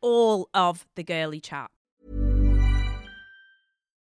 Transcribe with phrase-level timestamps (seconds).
[0.00, 1.70] all of the girly chat.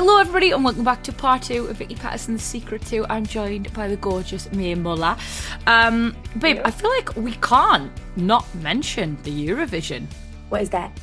[0.00, 3.04] Hello, everybody, and welcome back to part two of Vicky Pattison's Secret To.
[3.10, 5.16] I'm joined by the gorgeous Mae Muller.
[5.66, 10.06] Um, babe, I feel like we can't not mention the Eurovision.
[10.50, 10.96] What is that?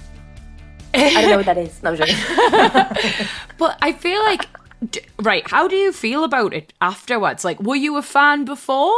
[0.93, 1.83] I don't know what that is.
[1.83, 2.15] No, joking.
[3.57, 4.47] But I feel like,
[4.89, 7.43] d- right, how do you feel about it afterwards?
[7.43, 8.93] Like, were you a fan before?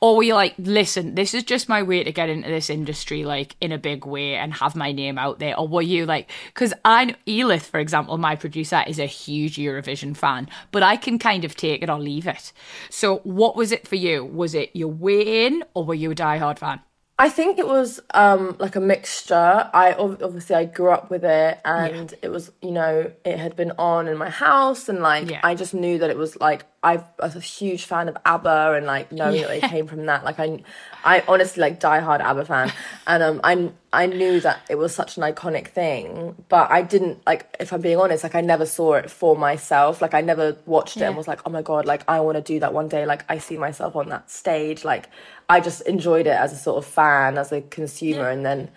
[0.00, 3.24] Or were you like, listen, this is just my way to get into this industry,
[3.24, 5.58] like, in a big way and have my name out there?
[5.58, 10.16] Or were you like, because I, Elith, for example, my producer, is a huge Eurovision
[10.16, 12.52] fan, but I can kind of take it or leave it.
[12.90, 14.24] So, what was it for you?
[14.24, 16.80] Was it your way in, or were you a diehard fan?
[17.20, 19.34] I think it was um, like a mixture.
[19.34, 23.72] I obviously I grew up with it, and it was you know it had been
[23.72, 25.40] on in my house, and like Yeah.
[25.42, 28.86] I just knew that it was like I was a huge fan of ABBA, and
[28.86, 30.62] like knowing that they came from that, like I,
[31.04, 32.72] I honestly like diehard ABBA fan,
[33.06, 37.24] and um I I knew that it was such an iconic thing, but I didn't
[37.26, 40.56] like if I'm being honest, like I never saw it for myself, like I never
[40.66, 42.88] watched it and was like oh my god, like I want to do that one
[42.88, 45.08] day, like I see myself on that stage, like
[45.48, 48.70] I just enjoyed it as a sort of fan, as a consumer, and then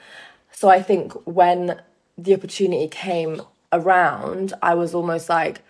[0.52, 1.82] so I think when
[2.18, 3.42] the opportunity came
[3.74, 5.62] around, I was almost like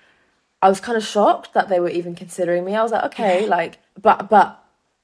[0.62, 2.76] I was kind of shocked that they were even considering me.
[2.76, 4.61] I was like, okay, like, but but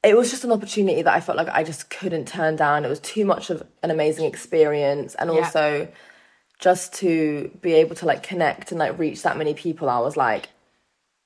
[0.08, 2.86] it was just an opportunity that I felt like I just couldn't turn down.
[2.86, 5.38] It was too much of an amazing experience, and Yeah.
[5.40, 5.88] also
[6.60, 9.90] just to be able to like connect and like reach that many people.
[9.90, 10.50] I was like,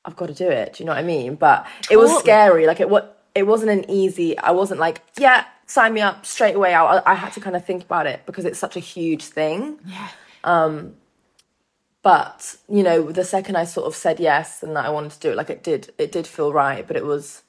[0.03, 0.74] I've got to do it.
[0.74, 1.36] Do you know what I mean?
[1.36, 2.66] But it was scary.
[2.68, 4.38] Like it what it wasn't an easy.
[4.38, 6.74] I wasn't like, yeah, sign me up straight away.
[6.74, 9.80] I, I had to kind of think about it because it's such a huge thing.
[9.86, 10.08] Yeah.
[10.44, 10.96] Um,
[12.02, 15.20] but you know, the second I sort of said yes and that I wanted to
[15.20, 16.86] do it, like it did, it did feel right.
[16.86, 17.44] But it was,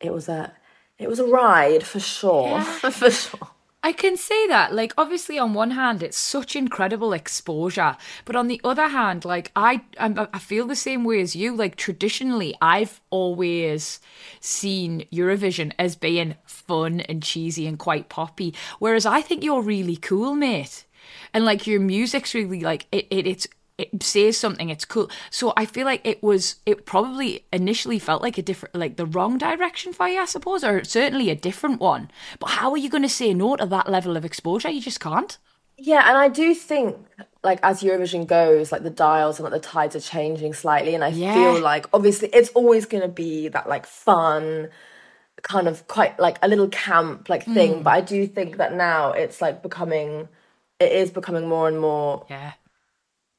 [0.00, 0.52] it was a,
[0.98, 3.48] it was a ride for sure, for sure.
[3.86, 4.74] I can say that.
[4.74, 9.52] Like, obviously, on one hand, it's such incredible exposure, but on the other hand, like
[9.54, 11.54] I, I'm, I feel the same way as you.
[11.54, 14.00] Like, traditionally, I've always
[14.40, 19.96] seen Eurovision as being fun and cheesy and quite poppy, whereas I think you're really
[19.96, 20.84] cool, mate.
[21.32, 23.46] And like your music's really like it, it it's
[23.78, 25.10] it says something it's cool.
[25.30, 29.06] So i feel like it was it probably initially felt like a different like the
[29.06, 32.10] wrong direction for you i suppose or certainly a different one.
[32.38, 34.70] But how are you going to say no to that level of exposure?
[34.70, 35.36] You just can't.
[35.78, 36.96] Yeah, and I do think
[37.42, 41.04] like as Eurovision goes, like the dials and like the tides are changing slightly, and
[41.04, 41.34] I Yeah.
[41.34, 44.70] feel like obviously it's always going to be that like fun,
[45.42, 47.74] kind of quite like a little camp like thing.
[47.74, 47.82] Hmm.
[47.82, 50.28] But I do think that now it's like becoming,
[50.80, 52.52] it is becoming more and more yeah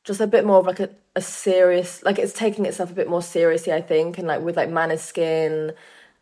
[0.08, 3.10] just a bit more of like a, a serious like it's taking itself a bit
[3.10, 5.74] more seriously i think and like with like Måneskin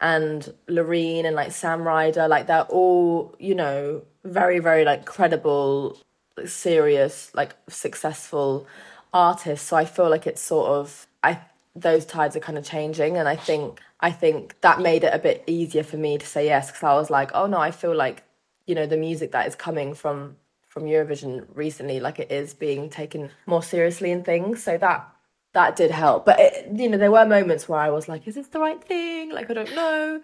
[0.01, 5.97] and loreen and like sam ryder like they're all you know very very like credible
[6.46, 8.68] serious like successful
[9.13, 9.69] artists.
[9.69, 11.40] So i feel like it's sort of i
[11.75, 15.19] those tides are kind of changing and i think i think that made it a
[15.19, 17.96] bit easier for me to say yes because i was like oh no i feel
[17.96, 18.23] like
[18.66, 20.35] you know the music that is coming from
[20.76, 24.62] from Eurovision recently, like it is being taken more seriously and things.
[24.62, 25.10] So that
[25.54, 26.26] that did help.
[26.26, 28.84] But it, you know, there were moments where I was like, "Is this the right
[28.84, 30.22] thing?" Like I don't know.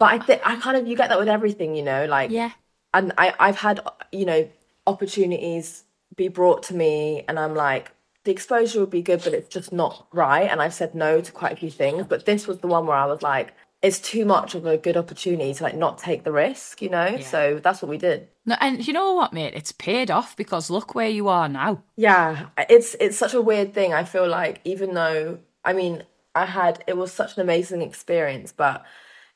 [0.00, 2.50] But I think I kind of you get that with everything, you know, like Yeah.
[2.92, 4.48] And I I've had you know
[4.88, 5.84] opportunities
[6.16, 7.92] be brought to me, and I'm like.
[8.24, 10.48] The exposure would be good, but it's just not right.
[10.48, 12.06] And I've said no to quite a few things.
[12.06, 14.96] But this was the one where I was like, it's too much of a good
[14.96, 17.18] opportunity to like not take the risk, you know?
[17.20, 18.28] So that's what we did.
[18.46, 21.82] no, and you know what mate it's paid off because look where you are now
[21.96, 23.92] Yeah, it's it's such a weird thing.
[23.92, 28.52] I feel like even though I mean, I had it was such an amazing experience,
[28.52, 28.84] but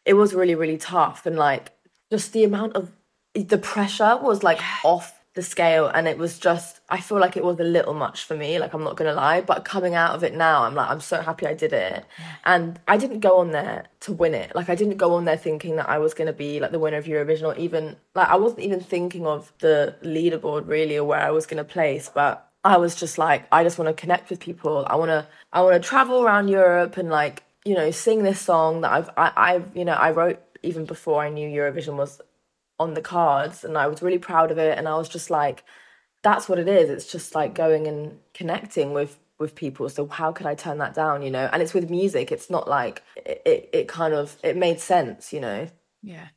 [0.05, 1.73] it was really really tough and like
[2.11, 2.93] just the amount of
[3.35, 7.45] the pressure was like off the scale and it was just I feel like it
[7.45, 10.15] was a little much for me like I'm not going to lie but coming out
[10.15, 12.07] of it now I'm like I'm so happy I did it.
[12.47, 14.57] And I didn't go on there to win it.
[14.57, 16.79] Like I didn't go on there thinking that I was going to be like the
[16.79, 21.05] winner of Eurovision or even like I wasn't even thinking of the leaderboard really or
[21.05, 24.01] where I was going to place but I was just like I just want to
[24.01, 24.87] connect with people.
[24.89, 28.41] I want to I want to travel around Europe and like you know sing this
[28.41, 32.23] song that I've I, I've you know I wrote even before I knew Eurovision was
[32.79, 35.65] on the cards and I was really proud of it and I was just like
[36.23, 40.33] that's what it is it's just like going and connecting with with people so how
[40.33, 43.43] could I turn that down you know and it's with music it's not like it
[43.45, 45.69] it, it kind of it made sense you know
[46.03, 46.29] Yeah.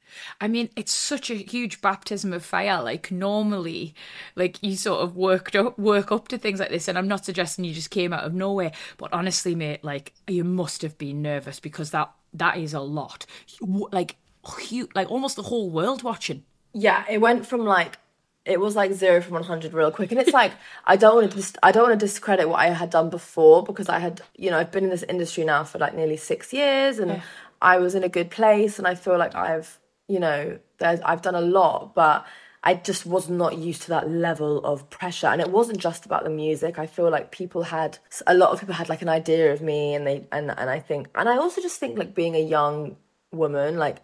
[0.42, 2.82] I mean, it's such a huge baptism of fire.
[2.82, 3.94] Like normally,
[4.36, 7.26] like you sort of worked up work up to things like this, and I'm not
[7.26, 11.22] suggesting you just came out of nowhere, but honestly, mate, like you must have been
[11.22, 13.26] nervous because that that is a lot.
[13.62, 14.16] Like
[14.60, 16.44] huge, like almost the whole world watching.
[16.74, 17.98] yeah it went from like
[18.46, 20.12] it was like zero from 100 real quick.
[20.12, 20.54] And it's like
[20.86, 23.64] i don't want to dis- i don't want to discredit what i had done before
[23.64, 26.54] because i had you know i've been in this industry now for like nearly six
[26.54, 27.22] years and
[27.62, 29.78] i was in a good place and i feel like i've
[30.08, 32.26] you know there's i've done a lot but
[32.64, 35.28] i just was not used to that level of pressure.
[35.28, 36.78] And it wasn't just about the music.
[36.78, 37.98] I feel like people had
[38.28, 40.80] a lot of people had like an idea of me and they and and i
[40.80, 42.98] think and i also just think like being a young
[43.32, 43.98] woman like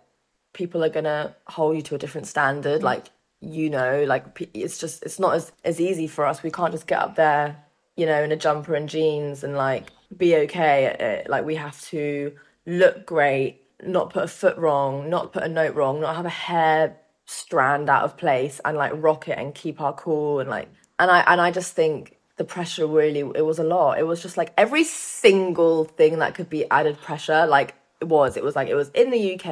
[0.55, 2.85] people are gonna hold you to a different standard mm.
[2.85, 3.05] like
[3.41, 6.41] you know like it's just it's not as as easy for us.
[6.41, 7.63] We can't just get up there
[7.95, 10.85] you know in a jumper and jeans and like be okay.
[10.85, 11.29] At it.
[11.29, 12.33] like we have to
[12.65, 16.29] look great not put a foot wrong not put a note wrong not have a
[16.29, 20.69] hair strand out of place and like rock it and keep our cool and like
[20.97, 23.97] and i and i just think the pressure really it was a lot.
[23.97, 28.43] It was just like every single thing that could be added pressure like was it
[28.43, 29.45] was like it was in the uk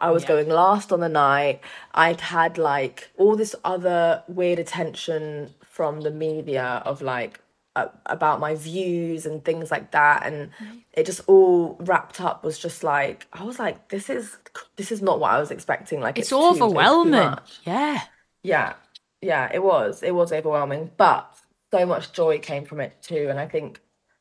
[0.00, 1.60] i was going last on the night
[1.94, 7.40] i'd had like all this other weird attention from the media of like
[7.76, 10.50] uh, about my views and things like that and
[10.92, 14.36] it just all wrapped up was just like i was like this is
[14.76, 17.12] this is not what i was expecting like It's, too- it's too overwhelming.
[17.12, 17.60] much.
[17.64, 18.02] Yeah.
[18.42, 18.72] Yeah,
[19.20, 20.02] yeah, it was.
[20.02, 21.30] It was overwhelming, but
[21.70, 23.26] so much joy came from it too.
[23.28, 23.80] And I think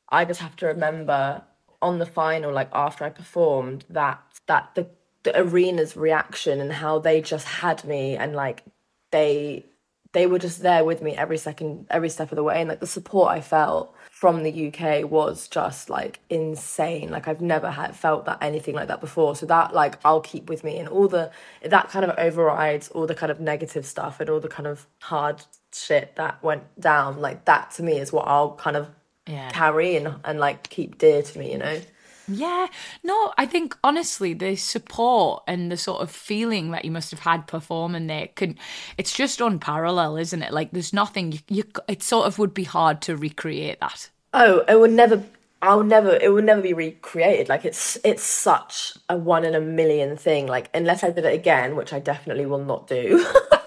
[0.09, 1.41] I just have to remember
[1.81, 4.87] on the final, like after I performed, that that the
[5.23, 8.63] the arena's reaction and how they just had me and like
[9.11, 9.65] they
[10.11, 12.59] they were just there with me every second every step of the way.
[12.59, 17.09] And like the support I felt from the UK was just like insane.
[17.11, 19.35] Like I've never had felt that anything like that before.
[19.35, 20.79] So that like I'll keep with me.
[20.79, 21.31] And all the
[21.63, 24.87] that kind of overrides all the kind of negative stuff and all the kind of
[25.01, 28.89] hard shit that went down like that to me is what I'll kind of
[29.29, 29.49] Yeah.
[29.51, 31.79] carry and and like keep dear to me you know
[32.27, 32.67] Yeah,
[33.03, 37.21] no, I think honestly the support and the sort of feeling that you must have
[37.21, 38.57] had performing there can
[38.97, 40.53] it's just unparalleled, isn't it?
[40.53, 44.09] Like there's nothing you, you it sort of would be hard to recreate that.
[44.33, 45.23] Oh, it would never.
[45.61, 46.15] I'll never.
[46.15, 47.49] It would never be recreated.
[47.49, 50.47] Like it's it's such a one in a million thing.
[50.47, 53.25] Like unless I did it again, which I definitely will not do.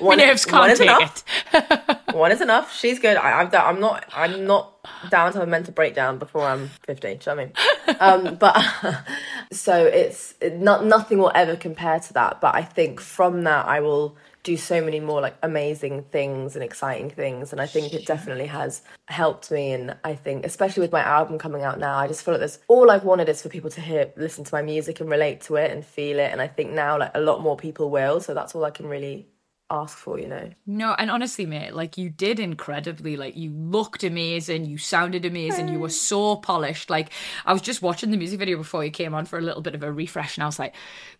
[0.00, 1.24] One, nerves can't is enough.
[2.12, 2.74] One is enough.
[2.74, 3.16] She's good.
[3.16, 3.50] I, I'm.
[3.52, 4.04] I'm not.
[4.14, 4.74] I'm not
[5.10, 7.00] down to have a mental breakdown before I'm 50.
[7.00, 8.26] Do you know what I mean?
[8.28, 8.56] um, but
[9.52, 12.40] so it's not nothing will ever compare to that.
[12.40, 16.64] But I think from that I will do so many more like amazing things and
[16.64, 20.92] exciting things and I think it definitely has helped me and I think especially with
[20.92, 23.50] my album coming out now I just feel like there's all I've wanted is for
[23.50, 26.40] people to hear listen to my music and relate to it and feel it and
[26.40, 29.26] I think now like a lot more people will so that's all I can really
[29.70, 33.16] ask for you know No, and honestly, mate, like you did incredibly.
[33.16, 36.90] Like you looked amazing, you sounded amazing, you were so polished.
[36.90, 37.10] Like
[37.44, 39.74] I was just watching the music video before you came on for a little bit
[39.74, 40.74] of a refresh, and I was like,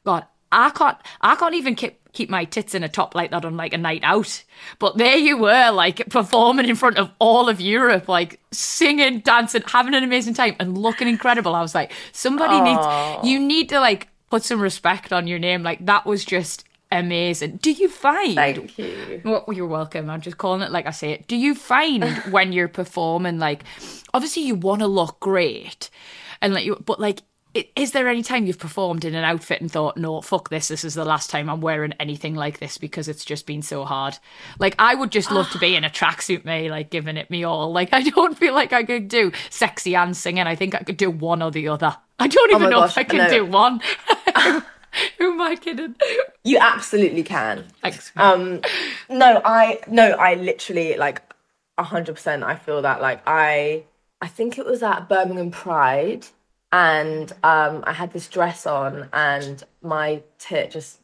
[0.05, 3.45] God, I can't, I can't even keep keep my tits in a top like that
[3.45, 4.43] on like a night out.
[4.79, 9.63] But there you were, like performing in front of all of Europe, like singing, dancing,
[9.67, 11.55] having an amazing time, and looking incredible.
[11.55, 15.63] I was like, somebody needs, you need to like put some respect on your name.
[15.63, 17.57] Like that was just amazing.
[17.59, 18.35] Do you find?
[18.35, 20.11] thank you Well, you're welcome.
[20.11, 21.27] I'm just calling it like I say it.
[21.29, 23.65] Do you find when you're performing, like,
[24.15, 25.91] obviously you want to look great,
[26.41, 27.23] and like you, but like,
[27.75, 30.85] is there any time you've performed in an outfit and thought, no, fuck this, this
[30.85, 34.19] is the last time I'm wearing anything like this because it's just been so hard?
[34.59, 37.45] Like, I would just love to be in a tracksuit, me, like giving it me
[37.45, 37.73] all.
[37.73, 40.47] Like, I don't feel like I could do sexy and singing.
[40.47, 41.97] I think I could do one or the other.
[42.19, 43.81] I don't oh even my know gosh, if I can do one.
[45.19, 45.97] Who am I kidding?
[46.45, 48.13] you absolutely can Thanks.
[48.17, 48.61] um
[49.11, 51.23] no i no i literally like
[51.79, 53.85] 100% i feel that like i
[54.21, 56.27] i think it was at birmingham pride
[56.73, 60.99] and um i had this dress on and my tit just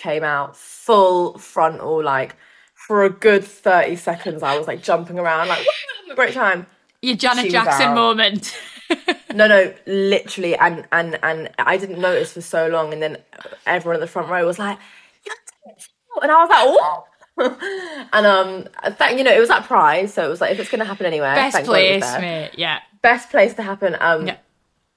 [0.00, 2.36] came out full frontal, like
[2.74, 5.64] for a good 30 seconds, I was like jumping around, like,
[6.08, 6.66] "Woo, great time.
[7.02, 8.56] Your Janet Jackson moment.
[9.34, 13.18] No, no, literally, and and and I didn't notice for so long, and then
[13.66, 14.78] everyone at the front row was like,
[16.22, 17.06] and I was like, "Oh!"
[18.12, 20.70] and um, thank you know, it was at Pride, so it was like if it's
[20.70, 22.50] gonna happen anywhere, Best thank God it place, mate.
[22.56, 22.80] Yeah.
[23.02, 23.96] best place to happen.
[24.00, 24.36] Um, Yeah.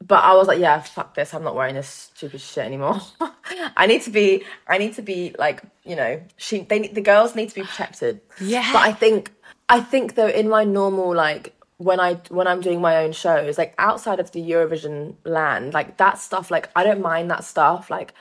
[0.05, 1.33] but I was like, yeah, fuck this.
[1.33, 2.99] I'm not wearing this stupid shit anymore.
[3.77, 4.43] I need to be.
[4.67, 6.61] I need to be like, you know, she.
[6.61, 8.19] They the girls need to be protected.
[8.41, 8.69] Yeah.
[8.73, 9.31] But I think,
[9.69, 13.57] I think though, in my normal like when I when I'm doing my own shows,
[13.57, 17.89] like outside of the Eurovision land, like that stuff, like I don't mind that stuff,
[17.89, 18.13] like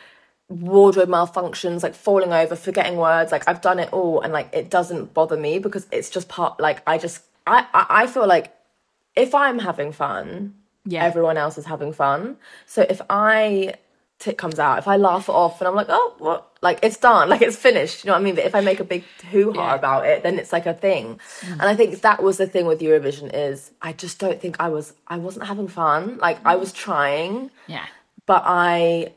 [0.49, 4.71] wardrobe malfunctions, like falling over, forgetting words, like I've done it all, and like it
[4.71, 6.61] doesn't bother me because it's just part.
[6.61, 8.53] Like I just, I, I, I feel like
[9.17, 10.55] if I'm having fun,
[10.85, 11.05] Yeah.
[11.05, 12.37] everyone else is having fun.
[12.67, 13.75] So if I
[14.19, 16.52] tit comes out, if I laugh it off and I'm like, oh, what?
[16.63, 18.05] Like it's done, like it's finished.
[18.05, 18.37] You know what I mean?
[18.37, 19.75] But if I make a big hoo ha Yeah.
[19.75, 21.19] about it, then it's like a thing.
[21.51, 24.69] And I think that was the thing with Eurovision is I just don't think I
[24.69, 26.19] was I wasn't having fun.
[26.19, 27.87] Like I was trying, Yeah.
[28.27, 29.13] but I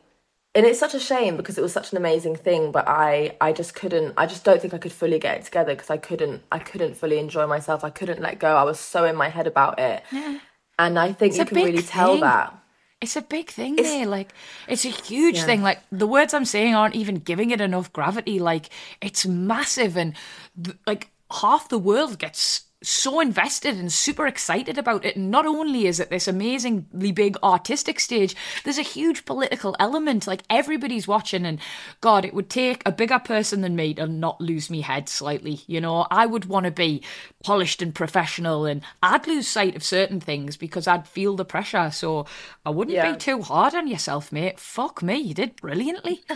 [0.55, 3.51] and it's such a shame because it was such an amazing thing but i i
[3.51, 6.41] just couldn't i just don't think i could fully get it together because i couldn't
[6.49, 9.47] i couldn't fully enjoy myself i couldn't let go i was so in my head
[9.47, 10.39] about it yeah.
[10.79, 12.57] and i think It's you can really tell that
[13.01, 14.05] It's a big thing there.
[14.05, 14.33] Like,
[14.67, 15.61] it's a huge thing.
[15.61, 18.39] Like, the words I'm saying aren't even giving it enough gravity.
[18.39, 18.69] Like,
[19.01, 20.15] it's massive, and
[20.61, 25.15] th- like half the world gets so invested and super excited about it.
[25.15, 30.27] And not only is it this amazingly big artistic stage, there's a huge political element.
[30.27, 31.59] Like, everybody's watching, and
[32.01, 35.61] God, it would take a bigger person than me to not lose me head slightly.
[35.67, 37.03] You know, I would want to be
[37.43, 41.91] polished and professional, and I'd lose sight of certain things because I'd feel the pressure.
[41.91, 42.25] So
[42.65, 43.11] I wouldn't Yeah.
[43.11, 44.59] be too hard on yourself, mate.
[44.59, 46.21] Fuck me, you did brilliantly.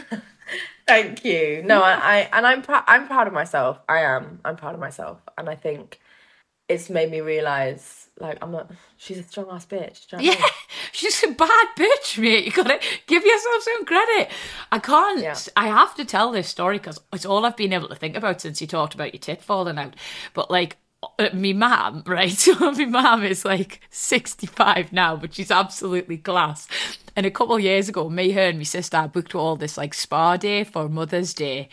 [0.88, 4.74] thank you no I, I and i'm i'm proud of myself i am i'm proud
[4.74, 6.00] of myself and i think
[6.69, 10.23] it's made me realize like i'm not she's a strong ass bitch you know what
[10.23, 10.49] I Yeah, mean?
[10.91, 12.45] she's a bad bitch, mate.
[12.45, 14.29] You gotta give yourself some credit.
[14.71, 15.21] I can't.
[15.21, 15.38] Yeah.
[15.55, 18.41] I have to tell this story because it's all I've been able to think about
[18.41, 19.95] since you talked about your tit falling out.
[20.33, 20.77] But like.
[21.17, 22.29] Uh, me mum, right?
[22.31, 26.67] So my mum is like 65 now, but she's absolutely class.
[27.15, 29.93] And a couple of years ago, me, her, and my sister booked all this like
[29.93, 31.69] spa day for Mother's Day,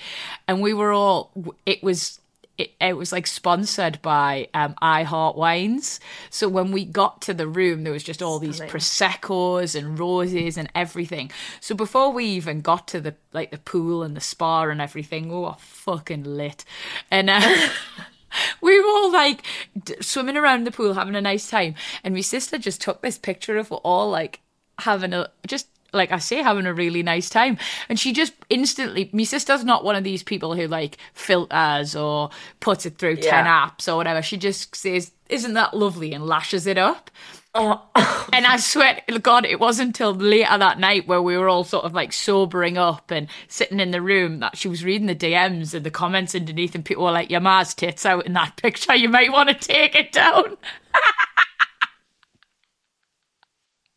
[0.46, 1.32] and we were all.
[1.66, 2.20] It was
[2.58, 6.00] it, it was like sponsored by um, I Heart Wines.
[6.30, 10.56] So when we got to the room, there was just all these proseccos and roses
[10.56, 11.30] and everything.
[11.60, 15.28] So before we even got to the like the pool and the spa and everything,
[15.28, 16.64] we were fucking lit,
[17.10, 17.30] and.
[17.30, 17.68] Uh,
[18.60, 19.44] We were all like
[19.82, 23.16] d- swimming around the pool, having a nice time, and my sister just took this
[23.16, 24.40] picture of us all like
[24.80, 27.58] having a just like I say, having a really nice time.
[27.88, 32.30] And she just instantly, my sister's not one of these people who like filters or
[32.60, 34.22] puts it through 10 apps or whatever.
[34.22, 36.12] She just says, Isn't that lovely?
[36.12, 37.10] and lashes it up.
[37.54, 37.82] Oh,
[38.32, 41.64] And I swear, to God, it wasn't until later that night where we were all
[41.64, 45.14] sort of like sobering up and sitting in the room that she was reading the
[45.14, 48.56] DMs and the comments underneath, and people were like, Your ma's tits out in that
[48.62, 48.94] picture.
[48.94, 50.56] You might want to take it down.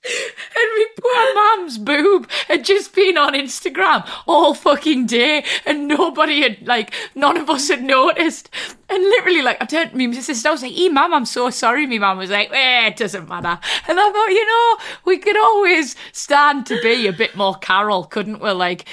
[0.05, 6.41] And my poor mum's boob had just been on Instagram all fucking day, and nobody
[6.41, 8.49] had like none of us had noticed.
[8.87, 11.49] And literally, like I turned to me sister, I was like, "E mum, I'm so
[11.49, 15.17] sorry." My mum was like, "Eh, it doesn't matter." And I thought, you know, we
[15.17, 18.51] could always stand to be a bit more Carol, couldn't we?
[18.51, 18.87] Like,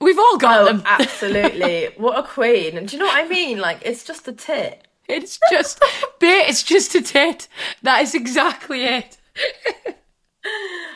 [0.00, 0.82] we've all got oh them.
[0.84, 4.32] absolutely what a queen and do you know what i mean like it's just a
[4.32, 5.78] tit It's just,
[6.20, 6.48] bit.
[6.48, 7.48] It's just a tit.
[7.82, 9.18] That is exactly it.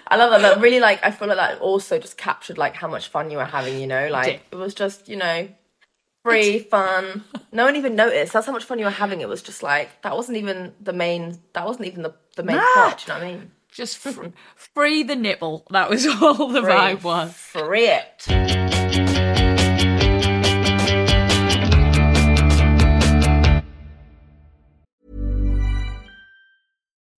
[0.08, 0.42] I love that.
[0.42, 3.36] That really like I feel like that also just captured like how much fun you
[3.38, 3.80] were having.
[3.80, 5.48] You know, like it was just you know
[6.24, 7.24] free fun.
[7.52, 8.32] No one even noticed.
[8.32, 9.20] That's how much fun you were having.
[9.20, 11.38] It was just like that wasn't even the main.
[11.52, 12.98] That wasn't even the the main plot.
[13.06, 13.50] Do you know what I mean?
[13.70, 15.66] Just fr- free the nipple.
[15.70, 16.72] That was all the Free.
[16.72, 17.32] vibe was.
[17.34, 18.63] Free it.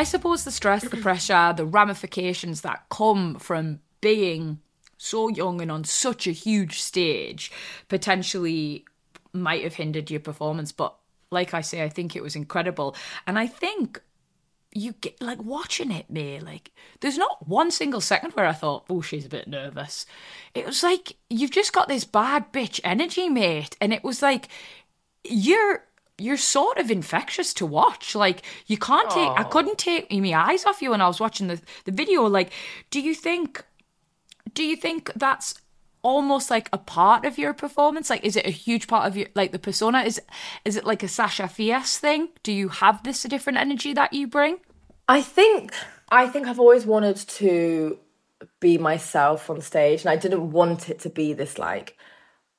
[0.00, 4.60] I suppose the stress, the pressure, the ramifications that come from being
[4.96, 7.52] so young and on such a huge stage
[7.88, 8.86] potentially
[9.34, 10.72] might have hindered your performance.
[10.72, 10.96] But
[11.30, 12.96] like I say, I think it was incredible.
[13.26, 14.00] And I think
[14.72, 18.86] you get like watching it, me, like there's not one single second where I thought,
[18.88, 20.06] oh, she's a bit nervous.
[20.54, 23.76] It was like you've just got this bad bitch energy, mate.
[23.82, 24.48] And it was like
[25.24, 25.84] you're
[26.20, 28.14] you're sort of infectious to watch.
[28.14, 31.48] Like you can't take I couldn't take my eyes off you when I was watching
[31.48, 32.22] the, the video.
[32.22, 32.52] Like,
[32.90, 33.64] do you think
[34.52, 35.54] do you think that's
[36.02, 38.10] almost like a part of your performance?
[38.10, 40.00] Like is it a huge part of your like the persona?
[40.00, 40.20] Is
[40.64, 42.28] is it like a Sasha Fierce thing?
[42.42, 44.58] Do you have this different energy that you bring?
[45.08, 45.72] I think
[46.10, 47.98] I think I've always wanted to
[48.58, 51.96] be myself on stage, and I didn't want it to be this like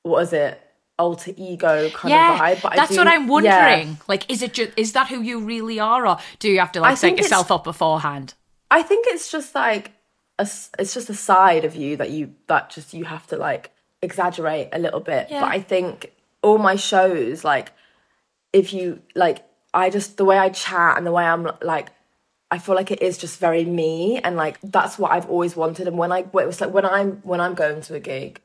[0.04, 0.61] Was it
[0.98, 2.62] alter ego kind yeah, of vibe.
[2.62, 3.28] But I that's do- what I'm yeah.
[3.28, 3.98] wondering.
[4.08, 6.80] Like, is it just is that who you really are, or do you have to
[6.80, 8.34] like set yourself up beforehand?
[8.70, 9.92] I think it's just like
[10.38, 10.42] a,
[10.78, 13.70] it's just a side of you that you that just you have to like
[14.00, 15.28] exaggerate a little bit.
[15.30, 15.40] Yeah.
[15.40, 17.72] But I think all my shows, like
[18.52, 19.44] if you like,
[19.74, 21.90] I just the way I chat and the way I'm like.
[22.50, 25.88] I feel like it is just very me, and like that's what I've always wanted.
[25.88, 28.42] And when I, it was like when I'm when I'm going to a gig,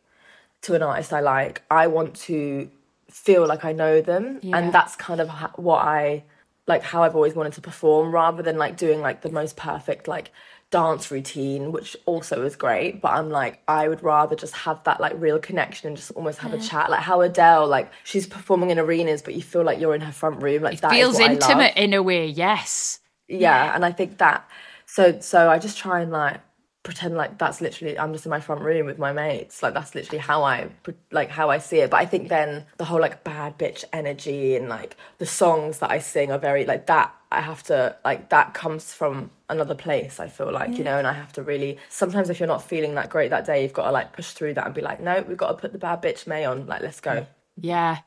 [0.64, 2.70] to an artist I like, I want to
[3.10, 4.58] feel like I know them, Yeah.
[4.58, 6.24] and that's kind of what I
[6.68, 10.08] like how I've always wanted to perform, rather than like doing like the most perfect
[10.08, 10.32] like
[10.70, 13.02] dance routine, which also is great.
[13.02, 16.40] But I'm like, I would rather just have that like real connection and just almost
[16.40, 19.80] have a chat, like how Adele, like she's performing in arenas, but you feel like
[19.80, 23.00] you're in her front room, like that Feels intimate in a way, yes.
[23.30, 24.50] yeah, and I think that
[24.86, 26.42] so so I just try and like
[26.88, 29.62] pretend like that's literally I'm just in my front room with my mates.
[29.62, 30.70] Like that's literally how I
[31.12, 31.90] like how I see it.
[31.90, 35.92] But I think then the whole like bad bitch energy and like the songs that
[35.92, 40.18] I sing are very like that I have to like that comes from another place
[40.22, 42.96] I feel like you know and I have to really sometimes if you're not feeling
[42.96, 45.22] that great that day you've got to like push through that and be like no
[45.28, 46.68] we've got to put the bad bitch Mae on.
[46.68, 47.14] Like let's go.
[47.14, 47.26] Yeah,
[47.60, 48.00] yeah.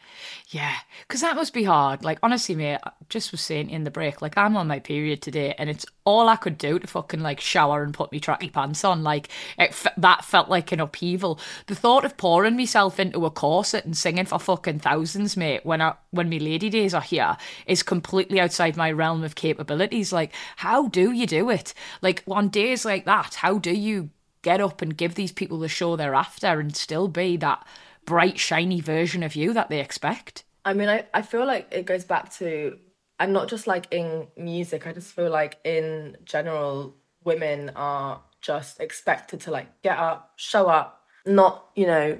[0.51, 2.05] yeah, Because that must be hard.
[2.05, 5.23] Like, honestly, mate, I just was saying in the break, like, I'm on my period
[5.23, 8.53] today, and it's all I could do to fucking, like, shower and put me tracky
[8.53, 9.03] pants on.
[9.03, 11.41] Like, f- that felt like an upheaval.
[11.67, 15.83] The thought of pouring myself into a corset and singing for fucking thousands, mate, when
[15.83, 17.37] I, when me lady days are here,
[17.67, 20.13] is completely outside my realm of capabilities.
[20.13, 21.75] Like, how do you do it?
[22.03, 24.11] Like, on days like that, how do you
[24.43, 27.67] get up and give these people the show they're after and still be that
[28.05, 30.45] bright, shiny version of you that they expect.
[30.65, 32.79] I mean, I, I feel like it goes back to,
[33.19, 38.81] and not just like in music, I just feel like in general, women are just
[38.81, 42.19] expected to like get up, show up, not, you know,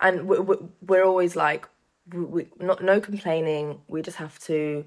[0.00, 0.38] and we,
[0.82, 1.68] we're always like,
[2.12, 3.80] we, not, no complaining.
[3.86, 4.84] We just have to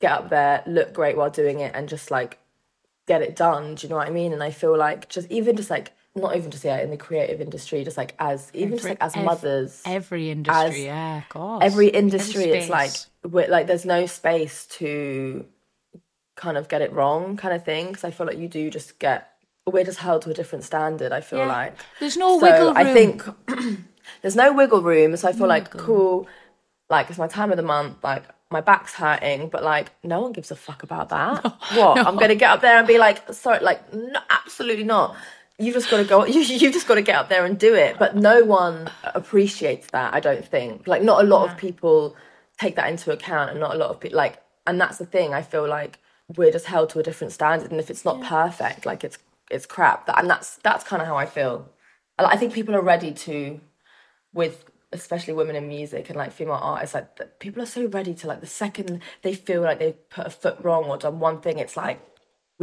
[0.00, 2.38] get up there, look great while doing it, and just like
[3.06, 3.74] get it done.
[3.74, 4.32] Do you know what I mean?
[4.32, 7.40] And I feel like just even just like, not even just yeah, in the creative
[7.40, 11.62] industry, just like as even just like as mothers, Every industry, yeah, course.
[11.64, 12.90] every industry Every it's like
[13.24, 15.46] we're, like there's no space to
[16.36, 18.98] kind of get it wrong kind of thing because i feel like you do just
[18.98, 19.32] get
[19.66, 21.46] we're just held to a different standard i feel Yeah.
[21.46, 21.74] like.
[22.00, 22.76] There's no so wiggle room.
[22.76, 23.22] i think
[24.22, 26.26] there's no wiggle room so i feel like cool
[26.90, 30.32] like it's my time of the month like my back's hurting but like no one
[30.32, 31.44] gives a fuck about that.
[31.76, 31.98] What?
[32.06, 35.14] i'm gonna get up there and be like sorry like no absolutely not
[35.58, 37.74] you just got to go you, you just got to get up there and do
[37.74, 37.96] it.
[37.98, 40.86] But no one appreciates that i don't think.
[40.86, 42.16] Like not a lot of people
[42.58, 45.34] take that into account and not a lot of people like and that's the thing
[45.34, 45.98] i feel like
[46.36, 49.18] we're just held to a different standard and if it's not perfect like it's
[49.50, 50.08] it's crap.
[50.16, 51.68] And that's that's kind of how i feel.
[52.18, 53.60] I- think people are ready to
[54.32, 58.26] with especially women in music and like female artists like people are so ready to
[58.26, 61.58] like the second they feel like they've put a foot wrong or done one thing
[61.58, 61.98] it's like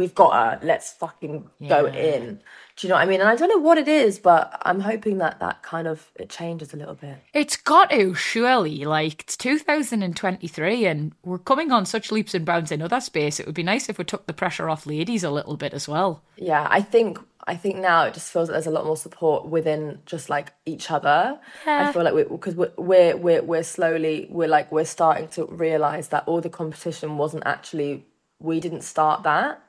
[0.00, 0.66] we've got her.
[0.66, 2.40] Let's fucking go in.
[2.80, 3.20] Do you know what I mean?
[3.20, 6.30] And I don't know what it is, but I'm hoping that that kind of it
[6.30, 7.18] changes a little bit.
[7.34, 8.86] It's got to, surely.
[8.86, 13.38] Like, it's 2023 and we're coming on such leaps and bounds in other space.
[13.38, 15.88] It would be nice if we took the pressure off ladies a little bit as
[15.88, 16.22] well.
[16.36, 19.46] Yeah, I think I think now it just feels that there's a lot more support
[19.46, 21.38] within just like each other.
[21.66, 21.86] Yeah.
[21.86, 25.44] I feel like we because we're, we're we're we're slowly we're like we're starting to
[25.44, 28.06] realize that all the competition wasn't actually
[28.38, 29.62] we didn't start that.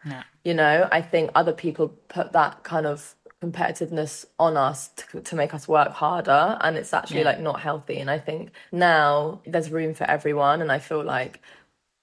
[0.43, 5.36] You know, I think other people put that kind of competitiveness on us to, to
[5.36, 9.71] make us work harder and it's actually like not healthy and i think now there's
[9.71, 11.41] room for everyone and i feel like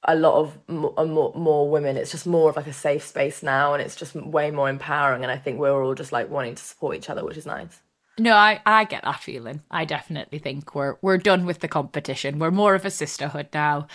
[0.02, 3.40] a lot of more, more, more women it's just more of like a safe space
[3.40, 6.56] now and it's just way more empowering and i think we're all just like wanting
[6.56, 7.82] to support each other which is nice
[8.18, 9.62] No, I, I get that feeling.
[9.70, 12.40] I definitely think we're we're done with the competition.
[12.40, 13.86] We're more of a sisterhood now.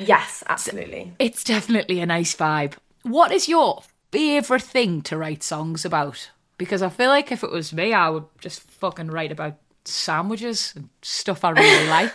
[0.00, 2.72] yes absolutely It's definitely a nice vibe.
[3.02, 6.30] What is your favourite thing to write songs about?
[6.56, 10.72] Because I feel like if it was me, I would just fucking write about sandwiches
[10.76, 12.12] and stuff I really like.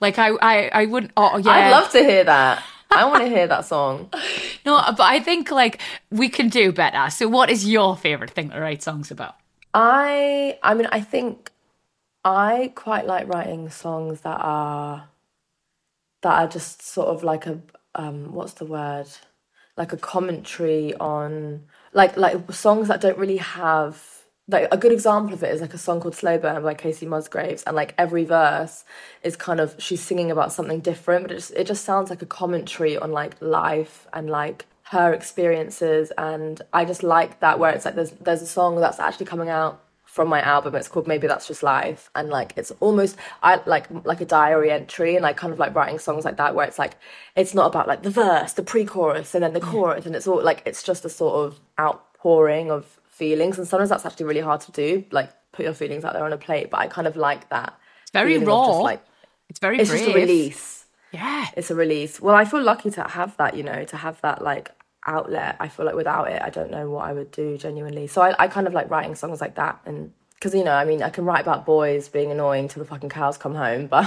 [0.00, 1.12] Like I, I, I wouldn't.
[1.16, 4.08] Oh yeah, i'd love to hear that i want to hear that song
[4.66, 7.10] No, but I think like we can do better.
[7.10, 9.36] So, what is your favourite thing to write songs about?
[9.74, 11.50] I I mean I think
[12.24, 15.08] I quite like writing songs that are
[16.22, 17.60] that are just sort of like a
[17.94, 19.06] um what's the word
[19.76, 24.02] like a commentary on like like songs that don't really have
[24.46, 27.06] like a good example of it is like a song called Slow Burn by Kacey
[27.06, 28.84] Musgraves and like every verse
[29.22, 32.22] is kind of she's singing about something different but it just, it just sounds like
[32.22, 37.72] a commentary on like life and like her experiences and I just like that where
[37.72, 39.83] it's like there's there's a song that's actually coming out
[40.14, 42.08] from my album it's called maybe that's just life.
[42.14, 45.74] And like it's almost i like like a diary entry and like kind of like
[45.74, 46.94] writing songs like that where it's like
[47.34, 50.06] it's not about like the verse the pre-chorus and then the chorus.
[50.06, 52.84] And it's all like it's just a sort of outpouring of
[53.20, 53.58] feelings.
[53.58, 56.32] And sometimes that's actually really hard to do like put your feelings out there on
[56.32, 56.70] a plate.
[56.70, 57.70] But i kind of like that
[58.02, 58.66] It's very raw.
[58.68, 59.02] just, like
[59.50, 60.04] it's very it's brave.
[60.04, 60.84] just a release.
[61.12, 61.46] Yeah.
[61.56, 62.20] it's a release.
[62.20, 64.70] Well i feel lucky to have that you know to have that like
[65.06, 68.22] outlet i feel like without it i don't know what i would do genuinely so
[68.22, 71.02] i, I kind of like writing songs like that and because you know i mean
[71.02, 74.06] i can write about boys being annoying till the fucking cows come home but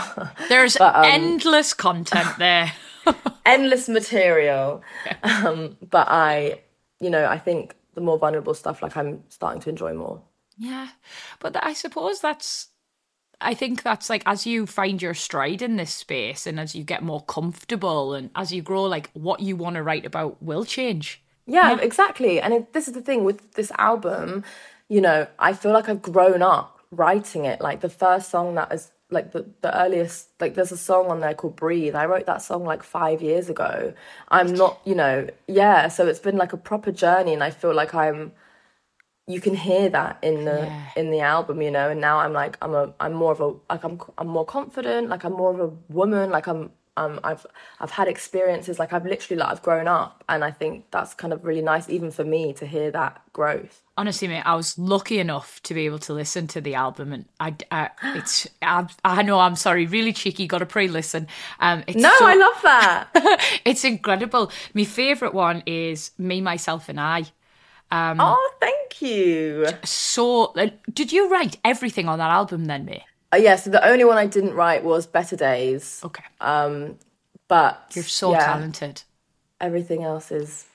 [0.50, 2.72] There's But, um, endless content there.
[3.46, 4.82] endless material
[5.24, 6.62] um but i
[7.00, 10.22] you know i think the more vulnerable stuff like i'm starting to enjoy more
[10.60, 10.90] Yeah,
[11.40, 12.70] but I suppose that's.
[13.40, 16.84] I think that's like as you find your stride in this space and as you
[16.84, 20.66] get more comfortable and as you grow, like what you want to write about will
[20.66, 21.22] change.
[21.46, 22.42] Yeah, exactly.
[22.42, 24.44] And it, this is the thing with this album,
[24.90, 27.62] you know, I feel like I've grown up writing it.
[27.62, 31.20] Like the first song that is like the, the earliest, like there's a song on
[31.20, 31.96] there called Breathe.
[31.96, 33.94] I wrote that song like five years ago.
[34.30, 35.88] I'm not, you know, yeah.
[35.88, 38.34] So it's been like a proper journey and I feel like I'm,
[39.28, 42.58] you can hear that in the in the album you know and now i'm like
[42.62, 45.60] i'm a i'm more of a like i'm i'm more confident like i'm more of
[45.60, 47.46] a woman like i'm um i've
[47.82, 51.34] i've had experiences like i've literally like i've grown up and i think that's kind
[51.34, 55.18] of really nice even for me to hear that growth Honestly, mate, I was lucky
[55.20, 59.24] enough to be able to listen to the album, and I, I it's, I, I
[59.24, 61.26] know I'm sorry, really cheeky, got to pre-listen.
[61.60, 64.52] Um, it's no so- i love that it's incredible.
[64.76, 67.26] My favorite one is Me, Myself, and I.
[67.92, 73.06] oh thank you So, uh, did you write everything on that album then, me?
[73.34, 76.98] uh, yeah so the only one i didn't write was better days Okay, Um,
[77.48, 79.04] but you're so yeah, talented.
[79.62, 80.66] everything else is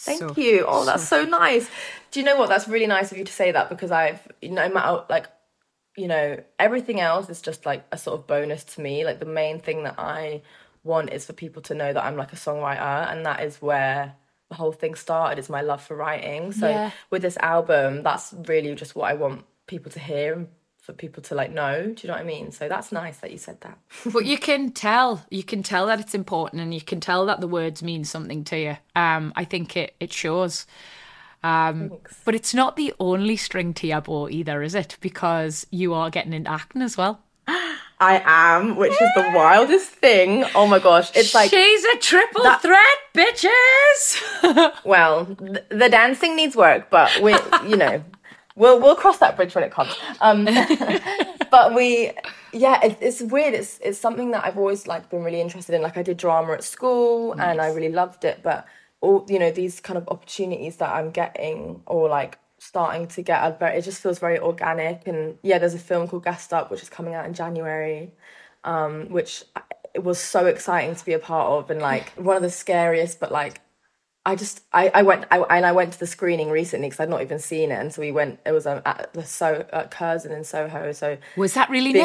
[0.00, 0.64] Thank So- you.
[0.68, 1.68] Oh, that's so nice.
[2.12, 2.48] Do you know what?
[2.48, 5.26] That's really nice of you to say that because I've, you know, no matter like,
[5.96, 9.04] you know, everything else is just like a sort of bonus to me.
[9.04, 10.42] Like the main thing that I
[10.84, 14.14] want is for people to know that I'm like a songwriter, and that is where
[14.54, 15.38] whole thing started.
[15.38, 16.52] Is my love for writing.
[16.52, 16.90] So Yeah.
[17.10, 20.48] with this album, that's really just what I want people to hear and
[20.80, 21.82] for people to like know.
[21.82, 22.50] Do you know what I mean?
[22.50, 23.78] So that's nice that you said that.
[24.12, 27.40] but you can tell you can tell that it's important and you can tell that
[27.40, 30.66] the words mean something to you um i think it it shows
[31.42, 31.92] um
[32.24, 36.10] but it's not the only string to your bow either is it because you are
[36.10, 37.20] getting into acting as well
[38.00, 40.44] I am, which is the wildest thing.
[40.54, 46.54] Oh my gosh, it's like she's a triple threat bitches Well, th- the dancing needs
[46.54, 47.34] work, but we,
[47.66, 48.04] you know,
[48.54, 49.94] we'll we'll cross that bridge when it comes.
[50.20, 50.44] Um,
[51.50, 52.12] but we,
[52.52, 53.54] yeah, it, it's weird.
[53.54, 55.82] It's it's something that I've always like been really interested in.
[55.82, 58.40] Like I did drama at school, and I really loved it.
[58.42, 58.66] But
[59.00, 63.42] all you know, these kind of opportunities that I'm getting, or like starting to get,
[63.42, 65.06] are very, it just feels very organic.
[65.06, 68.12] And yeah, there's a film called Gassed Up, which is coming out in January
[68.64, 69.44] um, which
[69.94, 73.18] it was so exciting to be a part of and like one of the scariest
[73.18, 73.60] but like
[74.26, 77.08] I just I, I went I, and I went to the screening recently because I'd
[77.08, 78.40] not even seen it, and so we went.
[78.44, 80.92] It was um, at the so at Curzon in Soho.
[80.92, 82.04] So Was that really being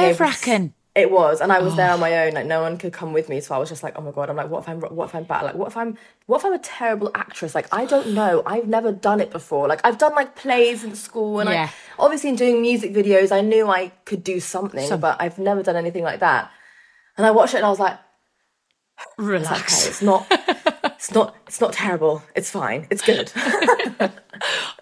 [0.96, 1.36] able nerve to s- wracking?
[1.36, 2.02] It was, and I was there on oh.
[2.02, 2.34] my own.
[2.34, 4.30] Like no one could come with me, so I was just like, oh my god.
[4.30, 5.44] I'm like, what if I'm what if I'm bad?
[5.44, 7.56] Like what if I'm what if I'm a terrible actress?
[7.56, 8.44] Like I don't know.
[8.46, 9.68] I've never done it before.
[9.68, 11.70] Like I've done like plays in school, and Yeah.
[12.00, 15.64] I obviously in doing music videos, I knew I could do something, but I've never
[15.64, 16.52] done anything like that.
[17.18, 19.88] And I watched it, and I was like, okay, Relax.
[19.88, 20.26] it's not,
[20.86, 22.24] it's not, it's not terrible.
[22.36, 22.88] It's fine.
[22.90, 23.32] It's good.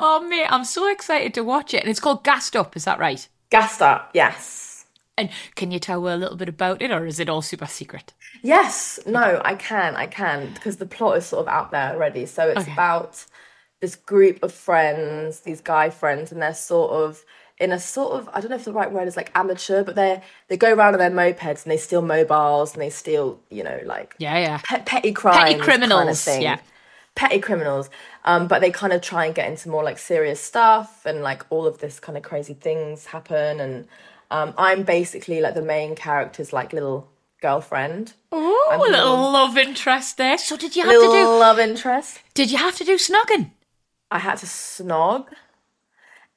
[0.04, 1.82] Oh, mate, I'm so excited to watch it.
[1.84, 3.28] And it's called Gassed Up, is that right?
[3.52, 4.71] Gassed up, yes.
[5.18, 8.14] And can you tell a little bit about it, or is it all super secret?
[8.42, 12.26] Yes, no, I can, I can, because the plot is sort of out there already.
[12.26, 12.68] So it's Okay.
[12.68, 13.26] about
[13.82, 17.26] this group of friends, these guy friends, and they're sort of
[17.60, 19.96] in a sort of I don't know if the right word is like amateur, but
[19.96, 23.64] they they go around on their mopeds and they steal mobiles and they steal, you
[23.64, 24.62] know, like Yeah, yeah.
[24.64, 26.44] pe- petty crimes, kind of thing.
[26.44, 26.60] yeah.
[27.16, 27.90] petty criminals.
[28.26, 31.46] Um, but they kind of try and get into more like serious stuff, and like
[31.50, 33.60] all of this kind of crazy things happen.
[33.60, 33.88] And
[34.32, 37.10] um, I'm basically like the main character's like little
[37.42, 40.38] girlfriend, Oh, a little little- love interest there.
[40.38, 41.26] So did you have little to do?
[41.28, 42.20] love interest.
[42.34, 43.52] Did you have to do snogging?
[44.10, 45.28] I had to snog,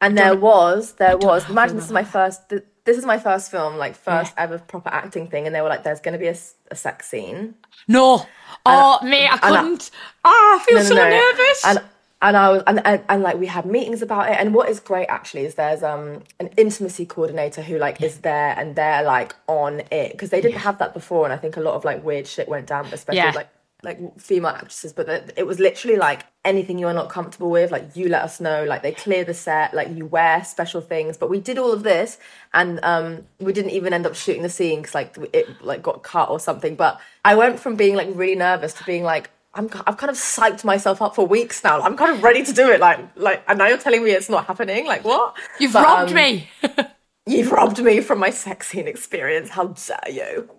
[0.00, 1.48] and there was there was.
[1.50, 2.48] Imagine this is my first.
[2.50, 5.70] th- This is my first film, like first ever proper acting thing, and they were
[5.74, 7.54] like, "There's going to be a, s- a sex scene."
[7.88, 8.26] No.
[8.66, 9.90] Oh, mate, I couldn't.
[10.24, 11.64] Oh, I feel so nervous.
[11.64, 11.78] And
[12.24, 14.36] and I was and, and and like we had meetings about it.
[14.40, 18.54] And what is great actually is there's um an intimacy coordinator who like is there
[18.58, 21.24] and they're like on it because they didn't have that before.
[21.26, 23.32] And I think a lot of like weird shit went down, especially Yeah.
[23.32, 23.48] like
[23.82, 24.94] like female actresses.
[24.94, 28.22] But the, it was literally like anything you are not comfortable with, like you let
[28.22, 28.64] us know.
[28.64, 31.18] Like they clear the set, like you wear special things.
[31.18, 32.16] But we did all of this,
[32.54, 36.02] and um we didn't even end up shooting the scene because like it like got
[36.02, 36.74] cut or something.
[36.74, 40.16] But I went from being like really nervous to being like I'm, I've kind of
[40.16, 41.80] psyched myself up for weeks now.
[41.80, 42.80] I'm kind of ready to do it.
[42.80, 44.86] Like, like, and now you're telling me it's not happening.
[44.86, 45.36] Like, what?
[45.60, 46.48] You've But, robbed um, me.
[47.26, 49.48] You've robbed me from my sex scene experience.
[49.48, 50.50] How dare you?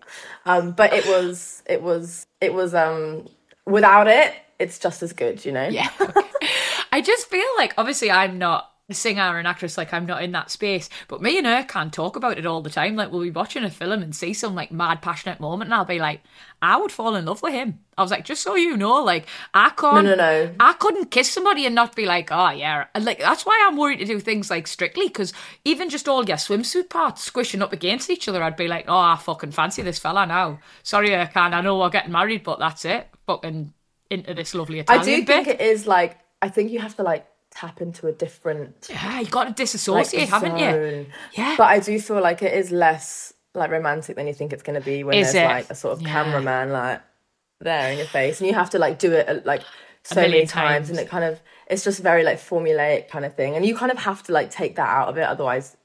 [0.45, 2.73] Um, but it was, it was, it was.
[2.73, 3.27] Um,
[3.65, 5.45] without it, it's just as good.
[5.45, 5.67] You know?
[5.67, 5.89] Yeah.
[6.01, 6.21] okay.
[6.91, 10.21] I just feel like obviously I'm not a singer or an actress, like I'm not
[10.21, 10.89] in that space.
[11.07, 12.95] But me and her can talk about it all the time.
[12.95, 15.85] Like we'll be watching a film and see some like mad passionate moment, and I'll
[15.85, 16.21] be like,
[16.61, 17.79] I would fall in love with him.
[17.97, 20.53] I was like, just so you know, like I can't, no, no.
[20.59, 23.75] I couldn't kiss somebody and not be like, oh yeah, and like that's why I'm
[23.77, 27.73] worried to do things like strictly because even just all your swimsuit parts squishing up
[27.73, 30.59] against each other, I'd be like, oh, I fucking fancy this fella now.
[30.83, 31.55] Sorry, I can't.
[31.55, 33.07] I know we're getting married, but that's it.
[33.25, 33.73] Fucking
[34.11, 35.01] into this lovely Italian.
[35.01, 35.45] I do bit.
[35.45, 36.19] think it is like.
[36.41, 39.55] I think you have to like tap into a different Yeah, you got to like,
[39.55, 41.07] disassociate, haven't you?
[41.33, 41.55] Yeah.
[41.57, 44.79] But I do feel like it is less like romantic than you think it's going
[44.79, 45.47] to be when Is there's it?
[45.47, 46.11] like a sort of Yeah.
[46.13, 47.01] cameraman like
[47.61, 49.63] there in your face, and you have to like do it uh, like
[50.03, 53.55] so many times, and it kind of it's just very like formulaic kind of thing,
[53.55, 55.77] and you kind of have to like take that out of it, otherwise.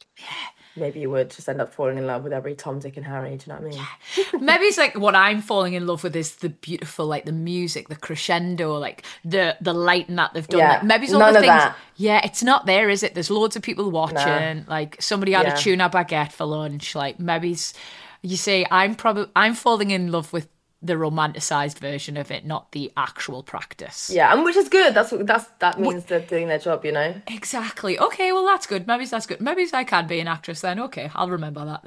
[0.77, 3.37] Maybe you would just end up falling in love with every Tom, Dick, and Harry.
[3.37, 3.87] Do you know what I mean?
[4.17, 4.39] Yeah.
[4.41, 7.89] Maybe it's like what I'm falling in love with is the beautiful, like the music,
[7.89, 10.61] the crescendo, like the the lighting that they've done.
[10.61, 11.49] Yeah, Like maybe it's all none the of things.
[11.55, 11.77] that.
[11.97, 13.15] Yeah, it's not there, is it?
[13.15, 14.65] There's loads of people watching.
[14.69, 15.55] Like somebody had Yeah.
[15.55, 16.95] a tuna baguette for lunch.
[16.95, 17.75] Like maybe it's,
[18.23, 20.47] you see, I'm probably I'm falling in love with
[20.83, 24.11] the romanticized version of it, not the actual practice.
[24.13, 24.95] Yeah, and which is good.
[24.95, 26.85] That's what that's that means they're doing their job.
[26.85, 27.15] You know.
[27.27, 27.99] Exactly.
[27.99, 28.87] Okay, well that's good.
[28.87, 29.41] Maybe that's good.
[29.41, 30.81] Maybe I can be an actress then.
[30.81, 31.85] Okay, I'll remember that.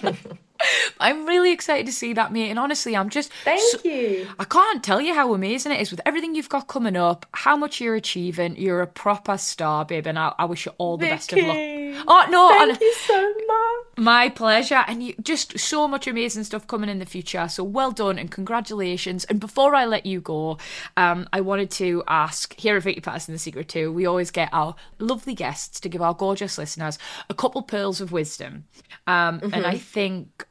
[0.00, 0.16] Then.
[1.00, 2.50] I'm really excited to see that, mate.
[2.50, 4.28] And honestly, I'm just Thank so- you.
[4.38, 7.56] I can't tell you how amazing it is with everything you've got coming up, how
[7.56, 8.56] much you're achieving.
[8.56, 11.56] You're a proper star, babe, and I, I wish you all the best of luck.
[11.56, 13.79] Oh no, Thank and- you so much.
[14.00, 14.82] My pleasure.
[14.86, 17.46] And you just so much amazing stuff coming in the future.
[17.48, 19.24] So well done and congratulations.
[19.24, 20.56] And before I let you go,
[20.96, 24.48] um, I wanted to ask here at Vicky Pattison the Secret To, we always get
[24.52, 28.64] our lovely guests to give our gorgeous listeners a couple pearls of wisdom.
[29.06, 30.46] Um, And I think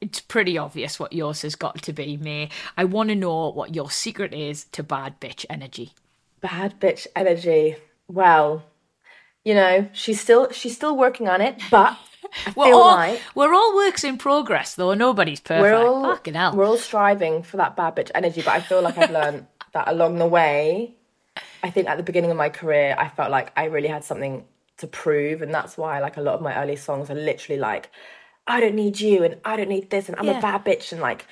[0.00, 2.48] it's pretty obvious what yours has got to be, Mae.
[2.76, 5.92] I want to know what your secret is to bad bitch energy.
[6.40, 7.76] Bad bitch energy.
[8.08, 8.64] Well,
[9.44, 11.96] you know, she's still she's still working on it, but
[12.56, 14.94] We're all, like we're all works in progress, though.
[14.94, 15.62] Nobody's perfect.
[15.62, 16.02] we're all
[16.54, 18.42] we're all striving for that bad bitch energy.
[18.42, 20.94] But I feel like I've learned that along the way.
[21.62, 24.44] I think at the beginning of my career, I felt like I really had something
[24.78, 27.90] to prove, and that's why like a lot of my early songs are literally like,
[28.46, 30.38] "I don't need you," and "I don't need this," and "I'm Yeah.
[30.38, 31.26] a bad bitch," and like,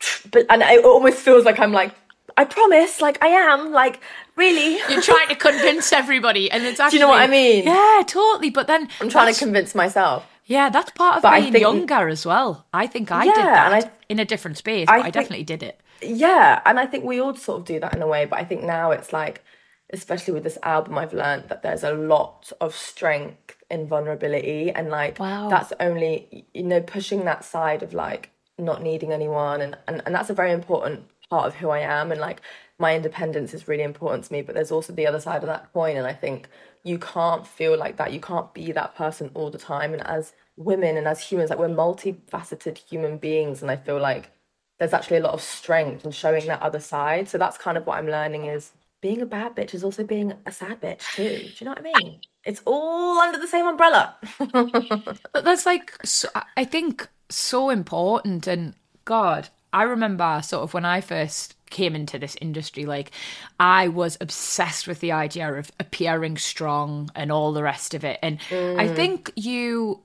[0.30, 1.92] but and it almost feels like I'm like,
[2.36, 4.00] I promise, like I am, like
[4.36, 4.78] really.
[4.88, 6.98] You're trying to convince everybody, and it's actually.
[6.98, 7.64] Do you know what I mean?
[7.64, 8.50] Yeah, totally.
[8.50, 10.24] But then I'm trying to convince myself.
[10.46, 12.66] Yeah, that's part of But I being think- younger as well.
[12.72, 15.44] I think I Yeah, did that I- in a different space, I but I definitely
[15.44, 15.80] did it.
[16.02, 18.44] Yeah, and I think we all sort of do that in a way, but I
[18.44, 19.42] think now it's like,
[19.90, 24.90] especially with this album, I've learned that there's a lot of strength in vulnerability, and
[24.90, 25.48] like Wow.
[25.48, 30.14] that's only you know pushing that side of like not needing anyone, and, and and
[30.14, 32.42] that's a very important part of who I am, and like
[32.78, 34.42] my independence is really important to me.
[34.42, 36.48] But there's also the other side of that coin, and I think
[36.84, 38.12] you can't feel like that.
[38.12, 41.58] You can't be that person all the time, and as women and as humans, like
[41.58, 44.30] we're multifaceted human beings, and I feel like
[44.78, 47.28] there's actually a lot of strength in showing that other side.
[47.28, 50.32] So that's kind of what I'm learning is being a bad bitch is also being
[50.46, 51.38] a sad bitch too.
[51.38, 52.20] Do you know what I mean?
[52.44, 54.16] It's all under the same umbrella.
[54.38, 58.46] But that's like, so, I think, so important.
[58.46, 63.10] And God, I remember sort of when I first came into this industry, like
[63.60, 68.18] I was obsessed with the idea of appearing strong and all the rest of it.
[68.22, 68.96] And I mm.
[68.96, 70.00] think you,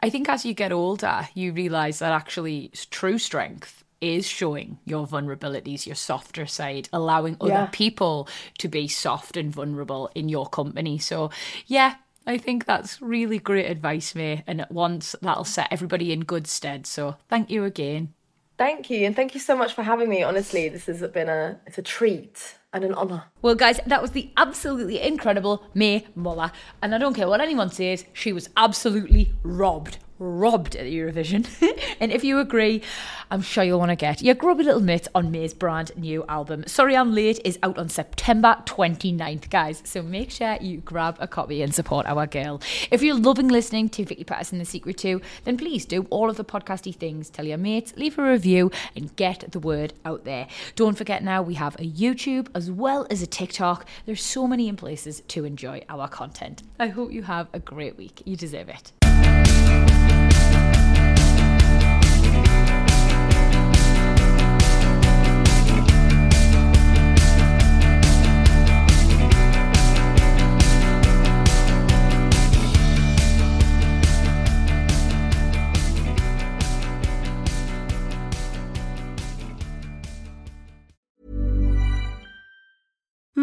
[0.00, 5.06] I think as you get older, you realize that actually true strength is showing your
[5.06, 7.68] vulnerabilities, your softer side, allowing other Yeah.
[7.70, 8.26] people
[8.58, 10.98] to be soft and vulnerable in your company.
[10.98, 11.30] So,
[11.66, 11.96] yeah,
[12.26, 14.42] I think that's really great advice, Mae.
[14.46, 16.86] And at once that'll set everybody in good stead.
[16.86, 18.14] So, thank you again.
[18.60, 20.22] Thank you, and thank you so much for having me.
[20.22, 23.24] Honestly, this has been a it's a treat and an honour.
[23.40, 26.52] Well, guys, that was the absolutely incredible Mae Muller.
[26.82, 29.96] And I don't care what anyone says, she was absolutely robbed.
[30.20, 31.46] Robbed at Eurovision.
[32.00, 32.82] and if you agree,
[33.30, 36.64] I'm sure you'll want to get your grubby little mitt on Mae's brand new album.
[36.66, 39.82] Sorry I'm Late is out on September 29th, guys.
[39.86, 42.60] So make sure you grab a copy and support our girl.
[42.90, 46.36] If you're loving listening to Vicky Pattison The Secret To, then please do all of
[46.36, 47.30] the podcasty things.
[47.30, 50.48] Tell your mates, leave a review, and get the word out there.
[50.76, 53.86] Don't forget now we have a YouTube as well as a TikTok.
[54.04, 56.62] There's so many places to enjoy our content.
[56.78, 58.22] I hope you have a great week.
[58.26, 58.92] You deserve it.